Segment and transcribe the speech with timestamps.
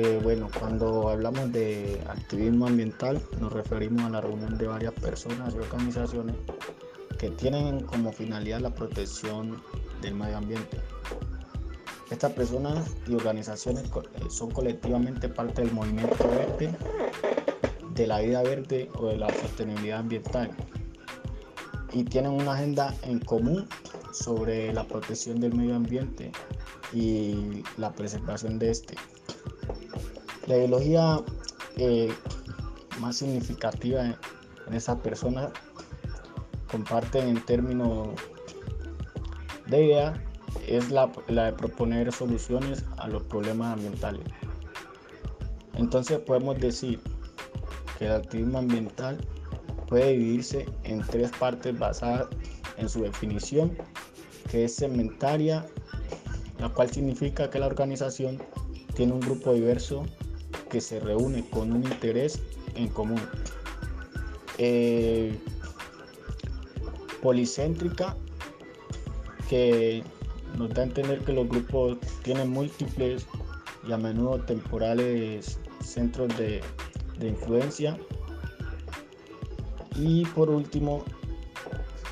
[0.00, 5.52] Eh, bueno, cuando hablamos de activismo ambiental nos referimos a la reunión de varias personas
[5.56, 6.36] y organizaciones
[7.18, 9.60] que tienen como finalidad la protección
[10.00, 10.78] del medio ambiente.
[12.12, 16.72] Estas personas y organizaciones eh, son colectivamente parte del movimiento verde,
[17.92, 20.52] de la vida verde o de la sostenibilidad ambiental
[21.92, 23.66] y tienen una agenda en común
[24.12, 26.30] sobre la protección del medio ambiente
[26.92, 28.94] y la preservación de este.
[30.48, 31.20] La ideología
[31.76, 32.10] eh,
[33.00, 34.16] más significativa en,
[34.72, 35.50] esas personas
[36.70, 38.08] comparten en términos
[39.66, 40.24] de idea
[40.66, 44.22] es la, de proponer soluciones a los problemas ambientales.
[45.74, 46.98] Entonces podemos decir
[47.98, 49.18] que el activismo ambiental
[49.86, 52.26] puede dividirse en tres partes basadas
[52.78, 53.76] en su definición,
[54.50, 55.66] que es segmentaria,
[56.58, 58.38] la cual significa que la organización
[58.94, 60.06] tiene un grupo diverso
[60.68, 62.40] que se reúne con un interés
[62.74, 63.20] en común.
[64.58, 65.38] Eh,
[67.22, 68.16] policéntrica,
[69.48, 70.02] que
[70.56, 73.26] nos da a entender que los grupos tienen múltiples
[73.86, 76.60] y a menudo temporales centros de,
[77.18, 77.98] de influencia.
[79.96, 81.04] Y por último,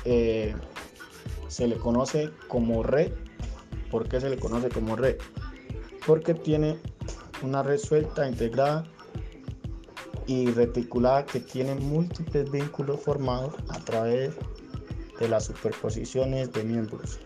[0.05, 0.53] eh,
[1.47, 3.11] se le conoce como red.
[3.91, 5.17] ¿Por qué se le conoce como red?
[6.05, 6.77] Porque tiene
[7.41, 8.85] una red suelta, integrada
[10.25, 14.33] y reticulada que tiene múltiples vínculos formados a través
[15.19, 17.19] de las superposiciones de miembros.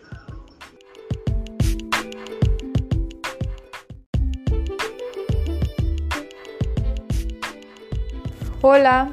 [8.64, 9.12] Hola,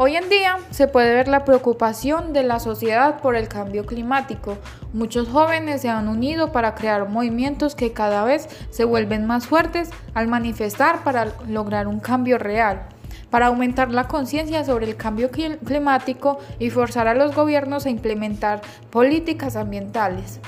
[0.00, 4.56] Hoy en día se puede ver la preocupación de la sociedad por el cambio climático.
[4.92, 9.90] Muchos jóvenes se han unido para crear movimientos que cada vez se vuelven más fuertes
[10.14, 12.86] al manifestar para lograr un cambio real
[13.30, 18.62] para aumentar la conciencia sobre el cambio climático y forzar a los gobiernos a implementar
[18.90, 20.38] políticas ambientales.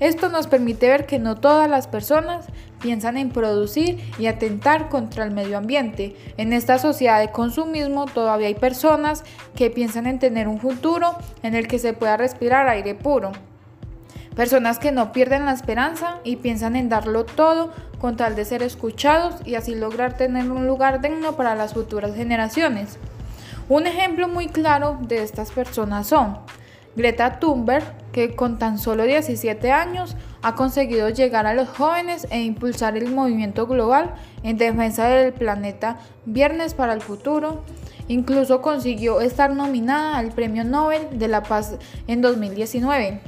[0.00, 2.46] Esto nos permite ver que no todas las personas
[2.80, 6.16] piensan en producir y atentar contra el medio ambiente.
[6.36, 9.24] En esta sociedad de consumismo todavía hay personas
[9.54, 13.32] que piensan en tener un futuro en el que se pueda respirar aire puro.
[14.34, 18.62] Personas que no pierden la esperanza y piensan en darlo todo con tal de ser
[18.62, 22.98] escuchados y así lograr tener un lugar digno para las futuras generaciones.
[23.68, 26.38] Un ejemplo muy claro de estas personas son
[26.96, 32.40] Greta Thunberg, que con tan solo 17 años ha conseguido llegar a los jóvenes e
[32.42, 37.62] impulsar el movimiento global en defensa del planeta Viernes para el Futuro.
[38.08, 43.20] Incluso consiguió estar nominada al Premio Nobel de la Paz en 2019.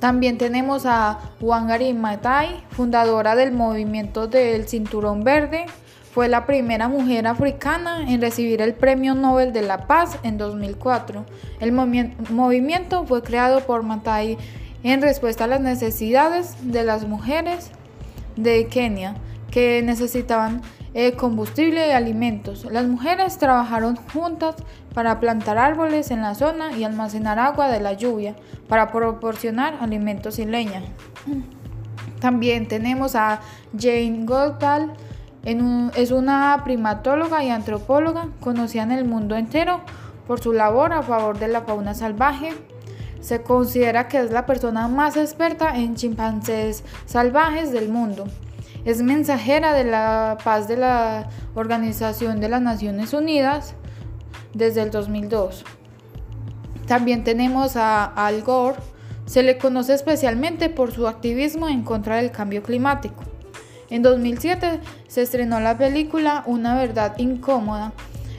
[0.00, 5.66] También tenemos a Wangari Maathai, fundadora del movimiento del Cinturón Verde,
[6.14, 11.24] fue la primera mujer africana en recibir el Premio Nobel de la Paz en 2004.
[11.58, 14.38] El movimiento fue creado por Matai
[14.84, 17.72] en respuesta a las necesidades de las mujeres
[18.36, 19.16] de Kenia
[19.50, 20.62] que necesitaban
[20.94, 22.64] eh, combustible y alimentos.
[22.70, 24.54] Las mujeres trabajaron juntas
[24.94, 28.36] para plantar árboles en la zona y almacenar agua de la lluvia
[28.68, 30.82] para proporcionar alimentos y leña.
[32.20, 33.40] También tenemos a
[33.76, 34.92] Jane Goodall
[35.44, 39.80] es una primatóloga y antropóloga conocida en el mundo entero
[40.26, 42.54] por su labor a favor de la fauna salvaje.
[43.24, 48.26] Se considera que es la persona más experta en chimpancés salvajes del mundo.
[48.84, 53.76] Es mensajera de la paz de la Organización de las Naciones Unidas
[54.52, 55.64] desde el 2002.
[56.86, 58.76] También tenemos a Al Gore.
[59.24, 63.24] Se le conoce especialmente por su activismo en contra del cambio climático.
[63.88, 67.94] En 2007 se estrenó la película Una verdad incómoda,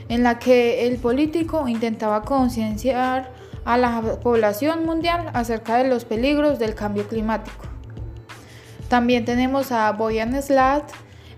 [0.08, 3.34] en la que el político intentaba concienciar
[3.66, 7.66] a la población mundial acerca de los peligros del cambio climático.
[8.88, 10.84] También tenemos a Boyan Slat,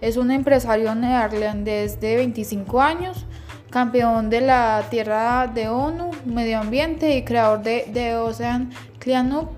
[0.00, 3.24] es un empresario neerlandés de 25 años,
[3.70, 8.70] campeón de la Tierra de ONU, Medio Ambiente y creador de, The Ocean
[9.00, 9.48] Cleanup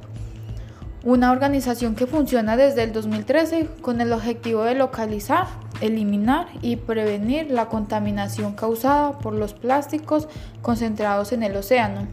[1.03, 5.47] una organización que funciona desde el 2013 con el objetivo de localizar,
[5.81, 10.29] eliminar y prevenir la contaminación causada por los plásticos
[10.61, 12.07] concentrados en el océano.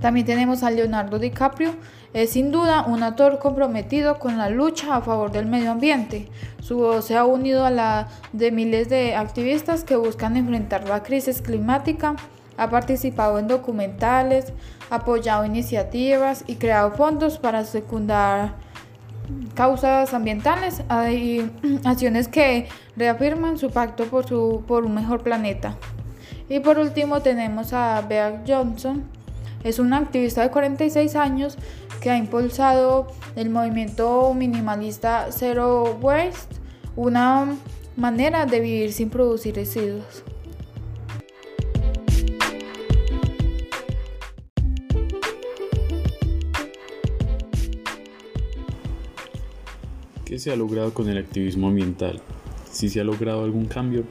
[0.00, 1.74] También tenemos a Leonardo DiCaprio,
[2.12, 6.28] es sin duda un actor comprometido con la lucha a favor del medio ambiente.
[6.60, 11.02] Su voz se ha unido a la de miles de activistas que buscan enfrentar la
[11.02, 12.16] crisis climática
[12.60, 14.52] ha participado en documentales,
[14.90, 18.52] apoyado iniciativas y creado fondos para secundar
[19.54, 21.50] causas ambientales, hay
[21.84, 25.76] acciones que reafirman su pacto por, su, por un mejor planeta.
[26.50, 29.04] Y por último tenemos a Beck Johnson,
[29.64, 31.56] es una activista de 46 años
[32.00, 36.56] que ha impulsado el movimiento minimalista Zero Waste,
[36.96, 37.56] una
[37.96, 40.24] manera de vivir sin producir residuos.
[50.24, 52.22] ¿Qué se ha logrado con el activismo ambiental?
[52.70, 54.04] ¿Si se ha logrado algún cambio?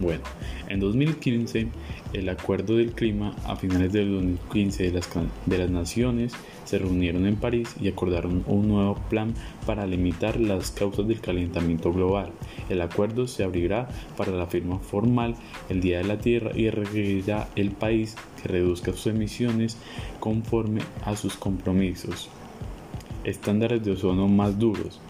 [0.00, 0.24] Bueno,
[0.68, 1.68] en 2015
[2.12, 5.08] el Acuerdo del Clima a finales del 2015 de las,
[5.46, 6.32] de las naciones
[6.64, 9.34] se reunieron en París y acordaron un nuevo plan
[9.66, 12.30] para limitar las causas del calentamiento global.
[12.68, 15.34] El acuerdo se abrirá para la firma formal
[15.68, 19.76] el Día de la Tierra y requerirá el país que reduzca sus emisiones
[20.20, 22.28] conforme a sus compromisos.
[23.24, 25.00] Estándares de ozono más duros.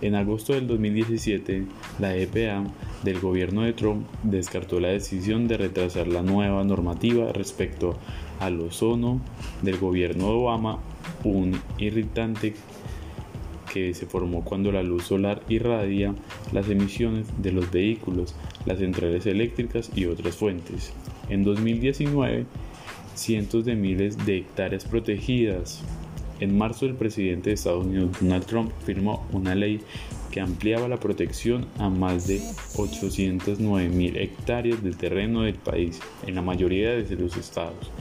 [0.00, 1.64] En agosto del 2017,
[1.98, 2.64] la EPA
[3.02, 7.98] del gobierno de Trump descartó la decisión de retrasar la nueva normativa respecto
[8.40, 9.20] al ozono
[9.62, 10.78] del gobierno de Obama,
[11.24, 12.54] un irritante
[13.72, 16.14] que se formó cuando la luz solar irradia
[16.52, 18.34] las emisiones de los vehículos,
[18.66, 20.92] las centrales eléctricas y otras fuentes.
[21.28, 22.46] En 2019,
[23.14, 25.82] cientos de miles de hectáreas protegidas
[26.40, 29.80] en marzo, el presidente de Estados Unidos, Donald Trump, firmó una ley
[30.30, 32.42] que ampliaba la protección a más de
[32.76, 37.92] 809 mil hectáreas del terreno del país, en la mayoría de los estados.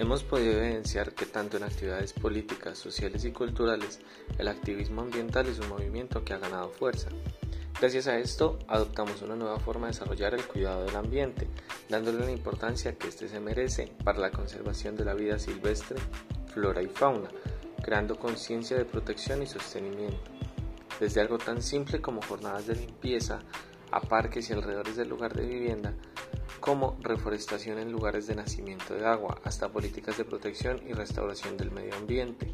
[0.03, 4.01] Hemos podido evidenciar que tanto en actividades políticas, sociales y culturales,
[4.37, 7.07] el activismo ambiental es un movimiento que ha ganado fuerza.
[7.79, 11.47] Gracias a esto, adoptamos una nueva forma de desarrollar el cuidado del ambiente,
[11.87, 15.97] dándole la importancia que éste se merece para la conservación de la vida silvestre,
[16.53, 17.29] flora y fauna,
[17.81, 20.31] creando conciencia de protección y sostenimiento.
[20.99, 23.39] Desde algo tan simple como jornadas de limpieza,
[23.89, 25.93] a parques y alrededores del lugar de vivienda,
[26.59, 31.71] como reforestación en lugares de nacimiento de agua, hasta políticas de protección y restauración del
[31.71, 32.51] medio ambiente,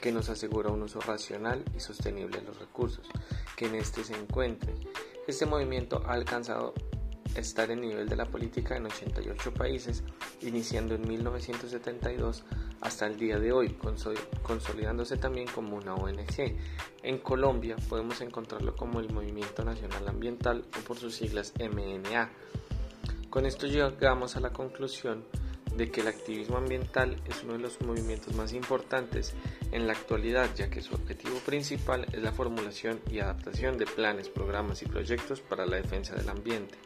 [0.00, 3.06] que nos asegura un uso racional y sostenible de los recursos
[3.56, 4.74] que en este se encuentre.
[5.26, 6.74] Este movimiento ha alcanzado
[7.34, 10.02] estar en nivel de la política en 88 países,
[10.40, 12.44] iniciando en 1972
[12.80, 13.76] hasta el día de hoy,
[14.42, 16.56] consolidándose también como una ONG.
[17.02, 22.30] En Colombia podemos encontrarlo como el Movimiento Nacional Ambiental o por sus siglas MNA.
[23.30, 25.24] Con esto llegamos a la conclusión
[25.76, 29.34] de que el activismo ambiental es uno de los movimientos más importantes
[29.70, 34.28] en la actualidad, ya que su objetivo principal es la formulación y adaptación de planes,
[34.28, 36.78] programas y proyectos para la defensa del ambiente.